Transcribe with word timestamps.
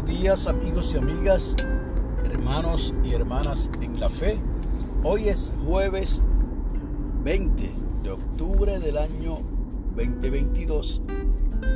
buenos 0.00 0.20
días 0.20 0.46
amigos 0.46 0.94
y 0.94 0.98
amigas, 0.98 1.56
hermanos 2.24 2.94
y 3.04 3.12
hermanas 3.12 3.70
en 3.82 4.00
la 4.00 4.08
fe. 4.08 4.38
Hoy 5.04 5.28
es 5.28 5.52
jueves 5.66 6.22
20 7.22 7.74
de 8.02 8.10
octubre 8.10 8.78
del 8.78 8.96
año 8.96 9.40
2022 9.96 11.02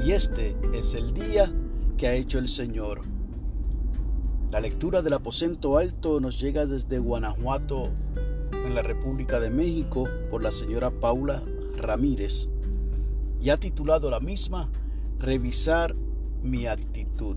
y 0.06 0.12
este 0.12 0.56
es 0.72 0.94
el 0.94 1.12
día 1.12 1.52
que 1.98 2.06
ha 2.06 2.14
hecho 2.14 2.38
el 2.38 2.48
Señor. 2.48 3.02
La 4.50 4.60
lectura 4.60 5.02
del 5.02 5.12
aposento 5.12 5.76
alto 5.76 6.18
nos 6.20 6.40
llega 6.40 6.64
desde 6.64 6.98
Guanajuato, 6.98 7.90
en 8.52 8.74
la 8.74 8.82
República 8.82 9.38
de 9.38 9.50
México, 9.50 10.08
por 10.30 10.42
la 10.42 10.50
señora 10.50 10.90
Paula 10.90 11.42
Ramírez 11.76 12.48
y 13.40 13.50
ha 13.50 13.58
titulado 13.58 14.08
la 14.08 14.20
misma 14.20 14.70
Revisar 15.18 15.94
mi 16.42 16.66
actitud 16.66 17.36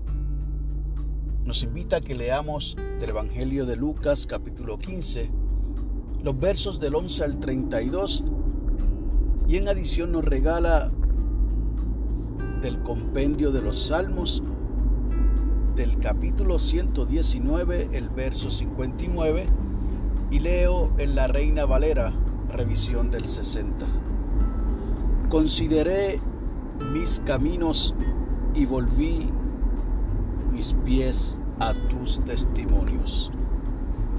nos 1.48 1.62
invita 1.62 1.96
a 1.96 2.00
que 2.02 2.14
leamos 2.14 2.76
del 3.00 3.08
Evangelio 3.08 3.64
de 3.64 3.74
Lucas 3.74 4.26
capítulo 4.26 4.76
15, 4.76 5.30
los 6.22 6.38
versos 6.38 6.78
del 6.78 6.94
11 6.94 7.24
al 7.24 7.40
32 7.40 8.22
y 9.48 9.56
en 9.56 9.66
adición 9.66 10.12
nos 10.12 10.26
regala 10.26 10.90
del 12.60 12.82
compendio 12.82 13.50
de 13.50 13.62
los 13.62 13.86
Salmos 13.86 14.42
del 15.74 15.96
capítulo 15.96 16.58
119, 16.58 17.88
el 17.92 18.10
verso 18.10 18.50
59 18.50 19.46
y 20.30 20.40
leo 20.40 20.92
en 20.98 21.14
la 21.14 21.28
Reina 21.28 21.64
Valera, 21.64 22.12
revisión 22.50 23.10
del 23.10 23.26
60. 23.26 23.86
Consideré 25.30 26.20
mis 26.92 27.22
caminos 27.24 27.94
y 28.54 28.66
volví 28.66 29.30
mis 30.58 30.74
pies 30.84 31.40
a 31.60 31.72
tus 31.72 32.18
testimonios. 32.24 33.30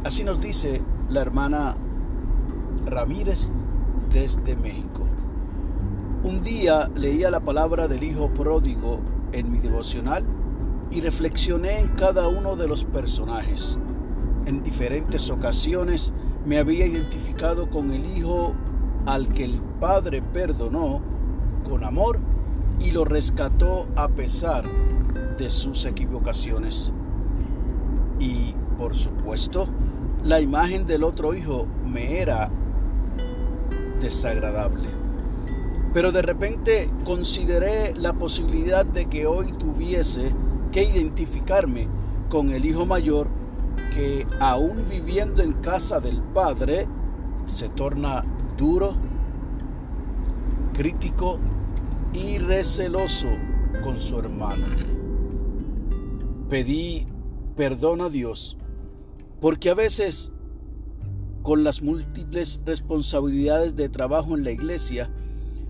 Así 0.05 0.23
nos 0.23 0.39
dice 0.39 0.81
la 1.09 1.19
hermana 1.19 1.75
Ramírez 2.85 3.51
desde 4.09 4.55
México. 4.55 5.05
Un 6.23 6.41
día 6.41 6.89
leía 6.95 7.29
la 7.29 7.41
palabra 7.41 7.89
del 7.89 8.03
Hijo 8.03 8.33
Pródigo 8.33 9.01
en 9.33 9.51
mi 9.51 9.59
devocional 9.59 10.25
y 10.89 11.01
reflexioné 11.01 11.81
en 11.81 11.89
cada 11.89 12.29
uno 12.29 12.55
de 12.55 12.69
los 12.69 12.85
personajes. 12.85 13.77
En 14.45 14.63
diferentes 14.63 15.29
ocasiones 15.29 16.13
me 16.45 16.57
había 16.57 16.85
identificado 16.85 17.69
con 17.69 17.91
el 17.91 18.17
Hijo 18.17 18.53
al 19.05 19.27
que 19.33 19.43
el 19.43 19.61
Padre 19.81 20.21
perdonó 20.21 21.01
con 21.69 21.83
amor 21.83 22.17
y 22.79 22.91
lo 22.91 23.03
rescató 23.03 23.89
a 23.97 24.07
pesar 24.07 24.63
sus 25.49 25.85
equivocaciones. 25.85 26.91
Y, 28.19 28.53
por 28.77 28.95
supuesto, 28.95 29.67
la 30.23 30.41
imagen 30.41 30.85
del 30.85 31.03
otro 31.03 31.33
hijo 31.33 31.65
me 31.85 32.19
era 32.19 32.49
desagradable. 34.01 34.89
Pero 35.93 36.11
de 36.11 36.21
repente 36.21 36.89
consideré 37.03 37.95
la 37.95 38.13
posibilidad 38.13 38.85
de 38.85 39.05
que 39.05 39.25
hoy 39.25 39.53
tuviese 39.53 40.33
que 40.71 40.83
identificarme 40.83 41.87
con 42.29 42.51
el 42.51 42.65
hijo 42.65 42.85
mayor 42.85 43.27
que 43.93 44.27
aún 44.39 44.85
viviendo 44.87 45.41
en 45.41 45.53
casa 45.53 45.99
del 45.99 46.21
padre 46.21 46.87
se 47.45 47.69
torna 47.69 48.23
duro, 48.55 48.93
crítico 50.73 51.39
y 52.13 52.37
receloso 52.37 53.27
con 53.83 53.99
su 53.99 54.19
hermano 54.19 54.65
pedí 56.49 57.05
perdón 57.55 58.01
a 58.01 58.09
Dios, 58.09 58.57
porque 59.39 59.69
a 59.69 59.75
veces 59.75 60.33
con 61.43 61.63
las 61.63 61.81
múltiples 61.81 62.59
responsabilidades 62.65 63.75
de 63.75 63.87
trabajo 63.87 64.35
en 64.35 64.43
la 64.43 64.51
iglesia, 64.51 65.09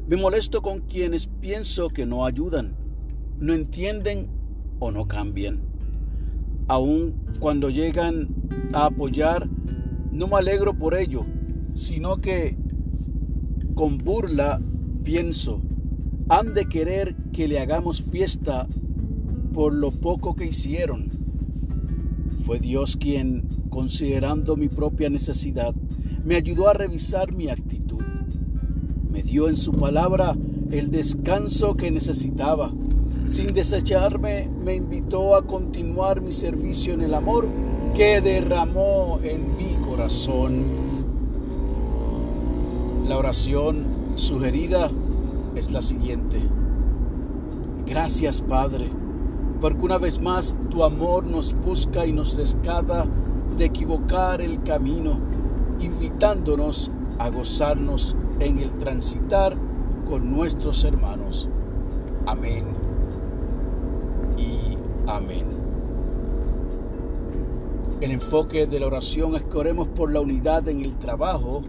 me 0.07 0.17
molesto 0.17 0.61
con 0.61 0.79
quienes 0.79 1.27
pienso 1.27 1.89
que 1.89 2.05
no 2.05 2.25
ayudan, 2.25 2.75
no 3.39 3.53
entienden 3.53 4.29
o 4.79 4.91
no 4.91 5.07
cambian. 5.07 5.61
Aun 6.67 7.13
cuando 7.39 7.69
llegan 7.69 8.29
a 8.73 8.85
apoyar, 8.85 9.47
no 10.11 10.27
me 10.27 10.37
alegro 10.37 10.73
por 10.73 10.95
ello, 10.95 11.25
sino 11.73 12.17
que 12.17 12.57
con 13.75 13.97
burla 13.97 14.61
pienso, 15.03 15.61
han 16.29 16.53
de 16.53 16.65
querer 16.65 17.15
que 17.33 17.47
le 17.47 17.59
hagamos 17.59 18.03
fiesta 18.03 18.67
por 19.53 19.73
lo 19.73 19.89
poco 19.91 20.35
que 20.35 20.45
hicieron. 20.45 21.09
Fue 22.45 22.59
Dios 22.59 22.97
quien, 22.97 23.43
considerando 23.69 24.55
mi 24.55 24.69
propia 24.69 25.09
necesidad, 25.09 25.73
me 26.23 26.35
ayudó 26.35 26.69
a 26.69 26.73
revisar 26.73 27.33
mi 27.33 27.49
actitud. 27.49 28.03
Me 29.11 29.23
dio 29.23 29.49
en 29.49 29.57
su 29.57 29.71
palabra 29.71 30.37
el 30.71 30.91
descanso 30.91 31.75
que 31.75 31.89
necesitaba. 31.89 32.71
Sin 33.25 33.53
desecharme, 33.53 34.49
me 34.63 34.75
invitó 34.75 35.35
a 35.35 35.45
continuar 35.45 36.21
mi 36.21 36.31
servicio 36.31 36.93
en 36.93 37.01
el 37.01 37.15
amor 37.15 37.47
que 37.95 38.21
derramó 38.21 39.19
en 39.23 39.57
mi 39.57 39.75
corazón. 39.85 40.63
La 43.07 43.17
oración 43.17 43.85
sugerida 44.15 44.91
es 45.55 45.71
la 45.71 45.81
siguiente. 45.81 46.41
Gracias, 47.85 48.41
Padre 48.41 48.89
porque 49.61 49.85
una 49.85 49.97
vez 49.97 50.19
más 50.21 50.55
tu 50.69 50.83
amor 50.83 51.25
nos 51.25 51.53
busca 51.53 52.05
y 52.05 52.13
nos 52.13 52.35
rescata 52.35 53.05
de 53.57 53.65
equivocar 53.65 54.41
el 54.41 54.63
camino, 54.63 55.19
invitándonos 55.79 56.89
a 57.17 57.29
gozarnos 57.29 58.15
en 58.39 58.59
el 58.59 58.71
transitar 58.73 59.55
con 60.07 60.31
nuestros 60.31 60.83
hermanos. 60.85 61.49
Amén 62.25 62.65
y 64.37 64.77
amén. 65.07 65.45
El 67.99 68.11
enfoque 68.11 68.65
de 68.65 68.79
la 68.79 68.87
oración 68.87 69.35
es 69.35 69.43
que 69.43 69.57
oremos 69.57 69.89
por 69.89 70.11
la 70.11 70.21
unidad 70.21 70.69
en 70.69 70.85
el 70.85 70.97
trabajo 70.97 71.63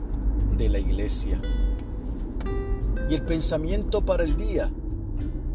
de 0.56 0.68
la 0.68 0.78
iglesia. 0.78 1.40
Y 3.10 3.14
el 3.14 3.22
pensamiento 3.22 4.06
para 4.06 4.22
el 4.22 4.36
día, 4.36 4.70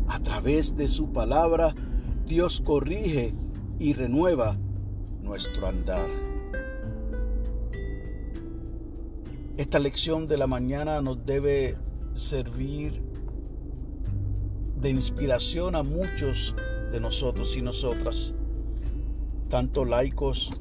a 0.10 0.20
través 0.20 0.76
de 0.76 0.90
su 0.90 1.14
palabra, 1.14 1.74
Dios 2.26 2.60
corrige 2.60 3.34
y 3.80 3.94
renueva 3.94 4.58
nuestro 5.24 5.66
andar. 5.66 6.10
Esta 9.56 9.80
lección 9.80 10.26
de 10.26 10.36
la 10.36 10.48
mañana 10.48 11.00
nos 11.00 11.24
debe 11.24 11.78
servir 12.14 13.02
de 14.82 14.90
inspiración 14.90 15.78
a 15.78 15.84
muchos 15.84 16.54
de 16.92 17.00
nosotros 17.00 17.56
y 17.56 17.62
nosotras, 17.62 18.34
tanto 19.48 19.86
laicos 19.86 20.52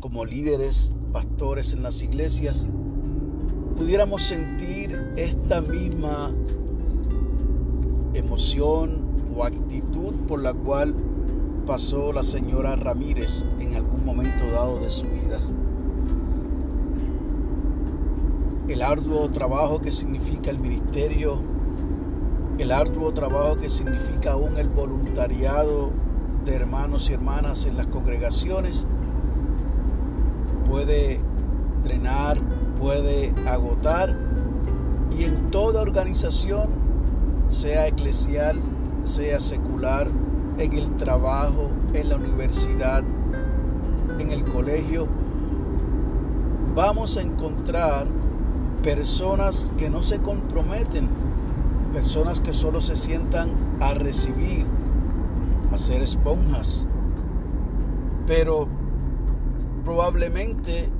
como 0.00 0.24
líderes, 0.24 0.94
pastores 1.12 1.74
en 1.74 1.82
las 1.82 2.02
iglesias, 2.02 2.68
pudiéramos 3.78 4.24
sentir 4.24 5.12
esta 5.16 5.60
misma 5.60 6.32
emoción 8.12 9.06
o 9.36 9.44
actitud 9.44 10.14
por 10.26 10.42
la 10.42 10.52
cual 10.52 10.96
pasó 11.64 12.12
la 12.12 12.24
señora 12.24 12.74
Ramírez 12.74 13.44
en 13.60 13.76
algún 13.76 14.04
momento 14.04 14.50
dado 14.50 14.80
de 14.80 14.90
su 14.90 15.06
vida. 15.06 15.38
El 18.68 18.82
arduo 18.82 19.30
trabajo 19.30 19.80
que 19.80 19.92
significa 19.92 20.50
el 20.50 20.58
ministerio, 20.58 21.38
el 22.58 22.72
arduo 22.72 23.12
trabajo 23.12 23.56
que 23.56 23.68
significa 23.68 24.32
aún 24.32 24.58
el 24.58 24.68
voluntariado 24.68 25.92
de 26.44 26.54
hermanos 26.54 27.08
y 27.10 27.12
hermanas 27.12 27.64
en 27.64 27.76
las 27.76 27.86
congregaciones, 27.86 28.88
puede 30.68 31.20
drenar, 31.84 32.57
puede 32.78 33.34
agotar 33.46 34.16
y 35.18 35.24
en 35.24 35.50
toda 35.50 35.82
organización, 35.82 36.70
sea 37.48 37.86
eclesial, 37.86 38.56
sea 39.02 39.40
secular, 39.40 40.08
en 40.58 40.72
el 40.72 40.96
trabajo, 40.96 41.70
en 41.94 42.08
la 42.08 42.16
universidad, 42.16 43.02
en 44.18 44.30
el 44.30 44.44
colegio, 44.44 45.06
vamos 46.74 47.16
a 47.16 47.22
encontrar 47.22 48.06
personas 48.82 49.70
que 49.78 49.88
no 49.88 50.02
se 50.02 50.18
comprometen, 50.20 51.08
personas 51.92 52.40
que 52.40 52.52
solo 52.52 52.80
se 52.80 52.96
sientan 52.96 53.50
a 53.80 53.94
recibir, 53.94 54.66
a 55.72 55.78
ser 55.78 56.02
esponjas, 56.02 56.86
pero 58.26 58.68
probablemente 59.84 60.90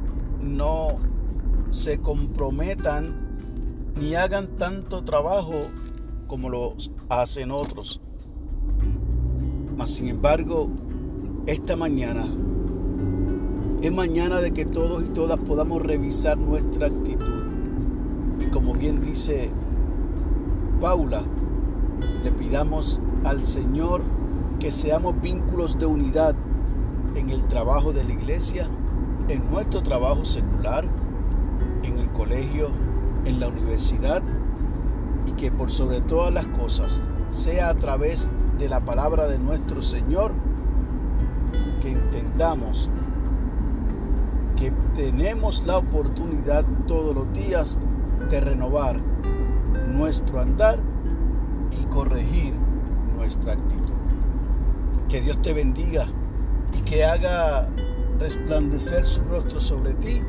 no 0.41 0.97
se 1.71 1.99
comprometan 1.99 3.93
ni 3.97 4.15
hagan 4.15 4.57
tanto 4.57 5.05
trabajo 5.05 5.69
como 6.27 6.49
lo 6.49 6.75
hacen 7.09 7.51
otros. 7.51 8.01
Mas 9.77 9.91
sin 9.91 10.09
embargo, 10.09 10.69
esta 11.47 11.77
mañana 11.77 12.27
es 13.81 13.93
mañana 13.93 14.41
de 14.41 14.53
que 14.53 14.65
todos 14.65 15.05
y 15.05 15.09
todas 15.09 15.39
podamos 15.39 15.83
revisar 15.83 16.37
nuestra 16.37 16.89
actitud. 16.89 17.45
Y 18.41 18.47
como 18.51 18.75
bien 18.75 19.01
dice 19.01 19.51
Paula, 20.81 21.23
le 22.25 22.33
pidamos 22.33 22.99
al 23.25 23.45
Señor 23.45 24.03
que 24.59 24.73
seamos 24.73 25.21
vínculos 25.21 25.79
de 25.79 25.87
unidad 25.87 26.35
en 27.15 27.31
el 27.31 27.47
trabajo 27.47 27.93
de 27.93 28.05
la 28.05 28.13
iglesia, 28.13 28.69
en 29.29 29.49
nuestro 29.51 29.83
trabajo 29.83 30.25
secular, 30.25 30.89
en 31.83 31.99
el 31.99 32.09
colegio, 32.11 32.71
en 33.25 33.41
la 33.41 33.49
universidad 33.49 34.23
y 35.27 35.33
que 35.33 35.51
por 35.51 35.71
sobre 35.71 36.01
todas 36.01 36.33
las 36.33 36.47
cosas 36.47 37.03
sea 37.31 37.71
a 37.71 37.75
través 37.75 38.31
de 38.59 38.69
la 38.69 38.81
palabra 38.81 39.27
de 39.27 39.39
nuestro 39.39 39.83
Señor 39.83 40.33
que 41.81 41.93
entendamos 41.93 42.89
que 44.57 44.73
tenemos 44.97 45.65
la 45.65 45.79
oportunidad 45.79 46.65
todos 46.87 47.15
los 47.15 47.33
días 47.33 47.79
de 48.29 48.41
renovar 48.41 49.01
nuestro 49.89 50.41
andar 50.41 50.81
y 51.71 51.85
corregir 51.85 52.55
nuestra 53.17 53.53
actitud. 53.53 53.95
Que 55.09 55.21
Dios 55.21 55.41
te 55.43 55.53
bendiga 55.53 56.07
y 56.77 56.83
que 56.83 57.05
haga 57.05 57.69
resplandecer 58.19 59.07
su 59.07 59.23
rostro 59.23 59.61
sobre 59.61 59.95
ti 59.95 60.23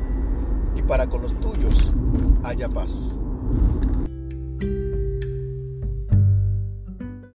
y 0.80 0.82
para 0.82 1.06
con 1.06 1.22
los 1.22 1.38
tuyos 1.40 1.90
haya 2.42 2.68
paz. 2.68 3.18